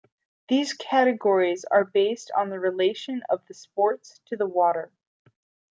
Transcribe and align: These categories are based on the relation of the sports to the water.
These 0.49 0.73
categories 0.73 1.63
are 1.69 1.83
based 1.85 2.31
on 2.35 2.49
the 2.49 2.59
relation 2.59 3.21
of 3.29 3.45
the 3.45 3.53
sports 3.53 4.19
to 4.25 4.35
the 4.35 4.47
water. 4.47 4.91